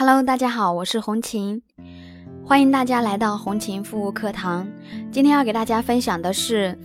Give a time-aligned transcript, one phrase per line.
[0.00, 1.60] Hello，大家好，我是红琴，
[2.42, 4.66] 欢迎大家来到红琴服务课堂。
[5.12, 6.78] 今天要给大家分享的是，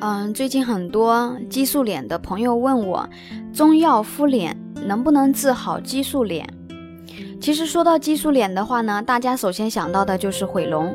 [0.00, 3.08] 嗯，最近很多激素脸的朋友问我，
[3.52, 6.44] 中药敷脸能不能治好激素脸？
[7.40, 10.92] 其实说到激素脸的话呢，大家首先想到的就是毁容。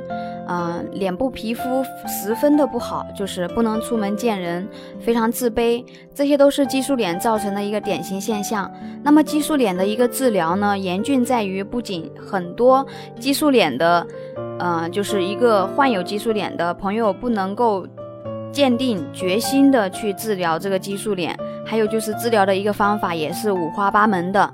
[0.54, 4.67] 嗯，脸部皮肤十分的不好，就是不能出门见人，
[4.99, 5.83] 非常自卑，
[6.13, 8.71] 这些都是激素脸造成的一个典型现象。
[9.02, 12.85] 那么激素脸的一个治疗呢，严峻在于不仅很多
[13.20, 14.05] 激素脸的，
[14.59, 17.88] 呃，就是一个患有激素脸的朋友不能够
[18.52, 21.35] 坚定决心的去治疗这个激素脸，
[21.66, 24.53] 还有就是治疗的一个方法也是五花八门的。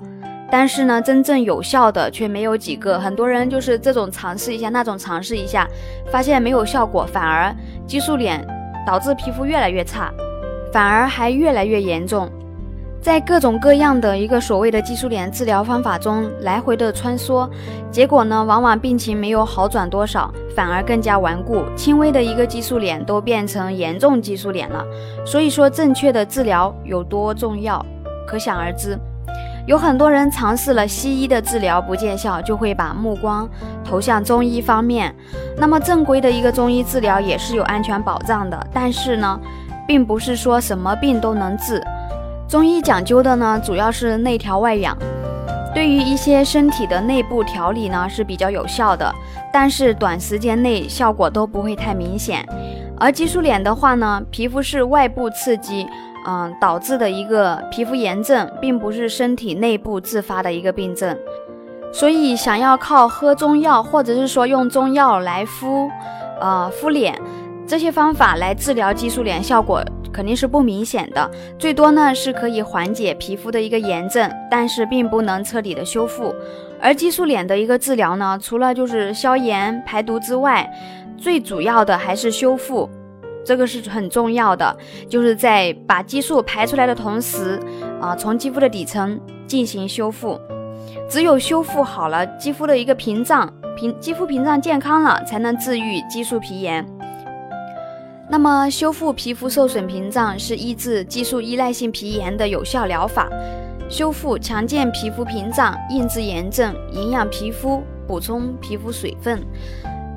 [0.50, 2.98] 但是呢，真正有效的却没有几个。
[2.98, 5.66] 很多人就是这种尝试一下，那种尝试一下，
[6.10, 7.54] 发现没有效果，反而
[7.86, 8.44] 激素脸
[8.86, 10.12] 导致皮肤越来越差，
[10.72, 12.28] 反而还越来越严重。
[13.00, 17.48] 在各种各样的一个所谓的激素脸治疗方法中来回的穿梭，
[17.90, 21.64] 结果呢，往往病情没有好转多少，反而更加顽固。
[21.74, 24.84] 轻微的一个激素脸都变成严重激素脸了。
[25.24, 27.82] 所以说，正确的治疗有多重要，
[28.26, 28.98] 可想而知。
[29.66, 33.48] 有很多人尝试了西医的治疗不见效，就会把目光
[33.84, 35.14] 投向中医方面。
[35.56, 39.38] 那么正规的一个中医治疗也是有安全保障的，但是呢，
[39.86, 41.82] 并不是说什么病都能治。
[42.48, 44.96] 中医讲究的呢，主要是内调外养，
[45.72, 49.14] 对于一些身体的内部调理呢是比较有效的，
[49.52, 52.44] 但是短时间内效果都不会太明显。
[52.98, 55.86] 而激素脸的话呢，皮肤是外部刺激。
[56.26, 61.16] 嗯，导致的一个皮肤炎症，并不是身体内部自发的一个病症，
[61.92, 65.88] 所以想要靠喝中药，或者是说用中药来敷，
[66.40, 67.18] 呃，敷脸
[67.66, 69.82] 这些方法来治疗激素脸，效果
[70.12, 76.34] 肯定是不明显的，最多呢是可以缓解皮肤的一个炎症，但是并不能彻底的修复。
[76.82, 80.70] 而激素脸的一个治疗呢，除了就是消炎排毒之外，
[81.16, 82.88] 最主要的还是修复。
[83.44, 84.76] 这个是很重要的，
[85.08, 87.60] 就是在把激素排出来的同时，
[88.00, 90.38] 啊，从肌肤的底层进行修复。
[91.08, 96.86] 只有修复好了肌肤的一个屏障，屏肌肤屏障健康了，才能治愈激素皮炎。
[98.28, 103.28] 那么，修复皮肤受损屏障是医治激素依赖性皮炎的有效疗法。
[103.88, 109.42] 修复强健皮肤屏障，抑制炎症，营养皮肤，补充皮肤水分，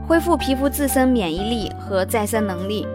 [0.08, 2.86] 恢复皮肤自身免疫力和再生能力。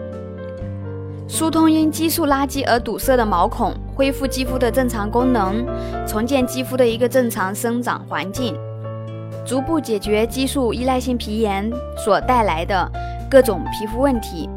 [1.29, 5.63] 疏通因激素垃圾而堵塞的毛孔，恢复肌肤的正常功能，
[6.07, 8.57] 重建肌肤的一个正常生长环境，
[9.45, 11.71] 逐步解决激素依赖性皮炎
[12.03, 12.91] 所带来的
[13.29, 14.49] 各种皮肤问题。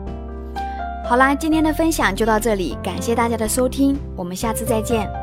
[1.05, 5.22] 好啦，今天的分享就到这里，感谢大家的收听，我们下次再见。